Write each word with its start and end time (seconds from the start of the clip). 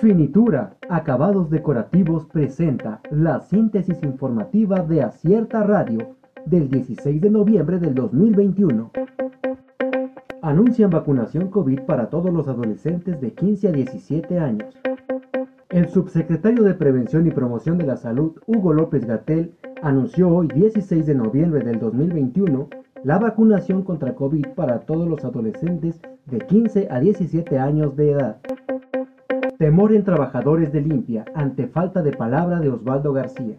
Finitura, 0.00 0.76
Acabados 0.88 1.50
Decorativos 1.50 2.24
presenta 2.26 3.00
la 3.10 3.40
síntesis 3.40 4.00
informativa 4.04 4.80
de 4.80 5.02
Acierta 5.02 5.64
Radio 5.64 6.14
del 6.46 6.70
16 6.70 7.20
de 7.20 7.28
noviembre 7.28 7.80
del 7.80 7.96
2021. 7.96 8.92
Anuncian 10.40 10.90
vacunación 10.90 11.48
COVID 11.50 11.80
para 11.80 12.10
todos 12.10 12.32
los 12.32 12.46
adolescentes 12.46 13.20
de 13.20 13.32
15 13.32 13.68
a 13.68 13.72
17 13.72 14.38
años. 14.38 14.72
El 15.68 15.88
subsecretario 15.88 16.62
de 16.62 16.74
Prevención 16.74 17.26
y 17.26 17.32
Promoción 17.32 17.76
de 17.76 17.86
la 17.86 17.96
Salud, 17.96 18.36
Hugo 18.46 18.72
López 18.72 19.04
Gatel, 19.04 19.52
anunció 19.82 20.28
hoy 20.28 20.46
16 20.46 21.06
de 21.06 21.14
noviembre 21.16 21.64
del 21.64 21.80
2021 21.80 22.68
la 23.02 23.18
vacunación 23.18 23.82
contra 23.82 24.14
COVID 24.14 24.46
para 24.54 24.78
todos 24.80 25.08
los 25.08 25.24
adolescentes 25.24 26.00
de 26.26 26.38
15 26.38 26.86
a 26.88 27.00
17 27.00 27.58
años 27.58 27.96
de 27.96 28.12
edad. 28.12 28.36
Temor 29.58 29.92
en 29.92 30.04
trabajadores 30.04 30.72
de 30.72 30.80
limpia 30.80 31.24
ante 31.34 31.66
falta 31.66 32.00
de 32.00 32.12
palabra 32.12 32.60
de 32.60 32.68
Osvaldo 32.68 33.12
García. 33.12 33.56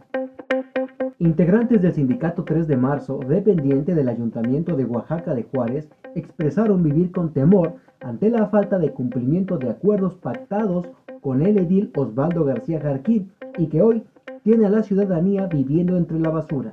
Integrantes 1.17 1.81
del 1.81 1.91
sindicato 1.91 2.45
3 2.45 2.70
de 2.70 2.77
marzo, 2.77 3.20
dependiente 3.27 3.94
del 3.94 4.08
Ayuntamiento 4.08 4.77
de 4.77 4.85
Oaxaca 4.85 5.34
de 5.34 5.44
Juárez, 5.44 5.89
expresaron 6.16 6.84
vivir 6.84 7.12
con 7.12 7.34
temor 7.34 7.73
ante 7.99 8.30
la 8.30 8.48
falta 8.48 8.80
de 8.80 8.94
cumplimiento 8.94 9.58
de 9.58 9.72
acuerdos 9.72 10.13
pactados 10.16 10.88
con 11.20 11.41
el 11.41 11.58
edil 11.58 11.91
Osvaldo 11.98 12.45
García 12.45 12.80
Jarquín 12.80 13.34
y 13.58 13.67
que 13.67 13.81
hoy 13.81 14.05
tiene 14.44 14.67
a 14.67 14.70
la 14.70 14.84
ciudadanía 14.84 15.47
viviendo 15.47 15.97
entre 15.97 16.17
la 16.17 16.30
basura. 16.30 16.72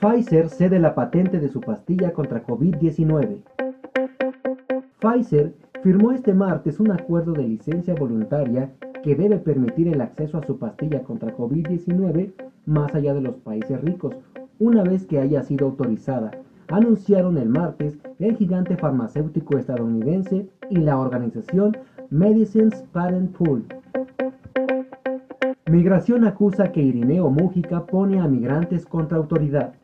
Pfizer 0.00 0.50
cede 0.50 0.78
la 0.78 0.94
patente 0.94 1.40
de 1.40 1.48
su 1.48 1.62
pastilla 1.62 2.12
contra 2.12 2.44
COVID-19. 2.44 3.38
Pfizer 5.00 5.54
firmó 5.82 6.12
este 6.12 6.34
martes 6.34 6.78
un 6.78 6.90
acuerdo 6.90 7.32
de 7.32 7.48
licencia 7.48 7.94
voluntaria 7.94 8.70
que 9.02 9.14
debe 9.14 9.38
permitir 9.38 9.88
el 9.88 10.00
acceso 10.00 10.38
a 10.38 10.46
su 10.46 10.58
pastilla 10.58 11.02
contra 11.02 11.34
COVID-19 11.36 12.32
más 12.66 12.94
allá 12.94 13.14
de 13.14 13.22
los 13.22 13.36
países 13.36 13.80
ricos, 13.80 14.14
una 14.58 14.82
vez 14.82 15.06
que 15.06 15.18
haya 15.18 15.42
sido 15.42 15.66
autorizada, 15.66 16.30
anunciaron 16.68 17.38
el 17.38 17.48
martes 17.48 17.98
el 18.18 18.36
gigante 18.36 18.76
farmacéutico 18.76 19.56
estadounidense 19.56 20.46
y 20.68 20.76
la 20.76 20.98
organización 20.98 21.76
Medicines 22.10 22.84
Patent 22.92 23.32
Pool. 23.32 23.64
Migración 25.70 26.24
acusa 26.24 26.72
que 26.72 26.82
Irineo 26.82 27.30
Mújica 27.30 27.86
pone 27.86 28.20
a 28.20 28.26
migrantes 28.28 28.84
contra 28.84 29.18
autoridad. 29.18 29.74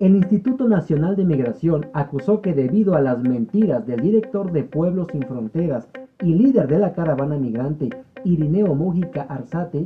El 0.00 0.16
Instituto 0.16 0.66
Nacional 0.66 1.14
de 1.14 1.26
Migración 1.26 1.88
acusó 1.92 2.40
que 2.40 2.54
debido 2.54 2.94
a 2.94 3.02
las 3.02 3.18
mentiras 3.18 3.86
del 3.86 4.00
director 4.00 4.50
de 4.50 4.64
Pueblos 4.64 5.08
Sin 5.12 5.20
Fronteras 5.20 5.90
y 6.22 6.32
líder 6.32 6.68
de 6.68 6.78
la 6.78 6.94
caravana 6.94 7.36
migrante, 7.36 7.90
Irineo 8.24 8.74
Mújica 8.74 9.26
Arzate, 9.28 9.84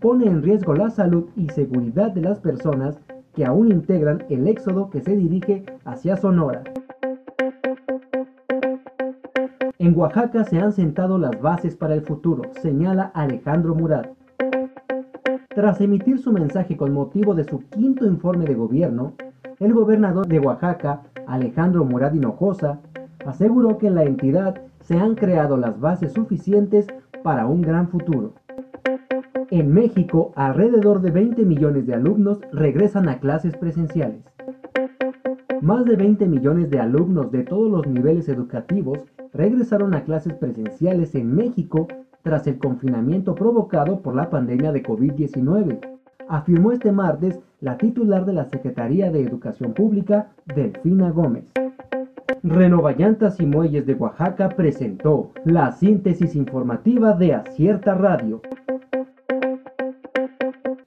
pone 0.00 0.26
en 0.26 0.42
riesgo 0.42 0.74
la 0.74 0.90
salud 0.90 1.30
y 1.34 1.48
seguridad 1.48 2.10
de 2.12 2.20
las 2.20 2.40
personas 2.40 2.98
que 3.34 3.46
aún 3.46 3.72
integran 3.72 4.24
el 4.28 4.46
éxodo 4.48 4.90
que 4.90 5.00
se 5.00 5.16
dirige 5.16 5.64
hacia 5.86 6.18
Sonora. 6.18 6.62
En 9.78 9.98
Oaxaca 9.98 10.44
se 10.44 10.58
han 10.58 10.74
sentado 10.74 11.16
las 11.16 11.40
bases 11.40 11.74
para 11.74 11.94
el 11.94 12.02
futuro, 12.02 12.42
señala 12.60 13.12
Alejandro 13.14 13.74
Murat. 13.74 14.10
Tras 15.48 15.80
emitir 15.80 16.18
su 16.18 16.32
mensaje 16.32 16.76
con 16.76 16.92
motivo 16.92 17.34
de 17.34 17.44
su 17.44 17.60
quinto 17.70 18.04
informe 18.04 18.44
de 18.44 18.56
gobierno, 18.56 19.14
el 19.64 19.72
gobernador 19.72 20.26
de 20.26 20.40
Oaxaca, 20.40 21.02
Alejandro 21.26 21.84
Murat 21.84 22.14
Hinojosa, 22.14 22.80
aseguró 23.24 23.78
que 23.78 23.86
en 23.86 23.94
la 23.94 24.04
entidad 24.04 24.60
se 24.80 24.98
han 24.98 25.14
creado 25.14 25.56
las 25.56 25.80
bases 25.80 26.12
suficientes 26.12 26.86
para 27.22 27.46
un 27.46 27.62
gran 27.62 27.88
futuro. 27.88 28.34
En 29.50 29.72
México, 29.72 30.32
alrededor 30.36 31.00
de 31.00 31.10
20 31.10 31.44
millones 31.44 31.86
de 31.86 31.94
alumnos 31.94 32.40
regresan 32.52 33.08
a 33.08 33.18
clases 33.18 33.56
presenciales. 33.56 34.22
Más 35.62 35.86
de 35.86 35.96
20 35.96 36.26
millones 36.26 36.68
de 36.68 36.80
alumnos 36.80 37.30
de 37.30 37.44
todos 37.44 37.70
los 37.70 37.86
niveles 37.86 38.28
educativos 38.28 38.98
regresaron 39.32 39.94
a 39.94 40.04
clases 40.04 40.34
presenciales 40.34 41.14
en 41.14 41.34
México 41.34 41.88
tras 42.22 42.46
el 42.46 42.58
confinamiento 42.58 43.34
provocado 43.34 44.02
por 44.02 44.14
la 44.14 44.28
pandemia 44.28 44.72
de 44.72 44.82
COVID-19, 44.82 45.93
afirmó 46.28 46.72
este 46.72 46.92
martes 46.92 47.40
la 47.60 47.78
titular 47.78 48.24
de 48.24 48.32
la 48.32 48.44
Secretaría 48.44 49.10
de 49.10 49.22
Educación 49.22 49.74
Pública, 49.74 50.28
Delfina 50.46 51.10
Gómez. 51.10 51.52
Renovallantas 52.42 53.40
y 53.40 53.46
Muelles 53.46 53.86
de 53.86 53.94
Oaxaca 53.94 54.50
presentó 54.50 55.30
la 55.44 55.72
síntesis 55.72 56.34
informativa 56.34 57.14
de 57.14 57.34
Acierta 57.34 57.94
Radio. 57.94 58.42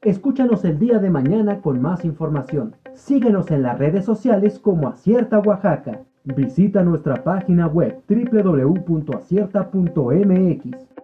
Escúchanos 0.03 0.63
el 0.65 0.77
día 0.77 0.99
de 0.99 1.09
mañana 1.09 1.61
con 1.61 1.81
más 1.81 2.05
información. 2.05 2.75
Síguenos 2.93 3.49
en 3.51 3.63
las 3.63 3.77
redes 3.77 4.05
sociales 4.05 4.59
como 4.59 4.87
Acierta 4.87 5.39
Oaxaca. 5.39 6.01
Visita 6.23 6.83
nuestra 6.83 7.23
página 7.23 7.67
web 7.67 8.01
www.acierta.mx. 8.07 10.96